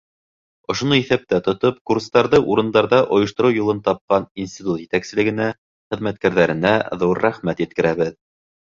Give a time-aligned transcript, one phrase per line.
[0.73, 5.53] Ошоно иҫәптә тотоп, курстарҙы урындарҙа ойоштороу юлын тапҡан институт етәкселегенә,
[5.93, 8.15] хеҙмәткәрҙәренә ҙур рәхмәт еткерәбеҙ.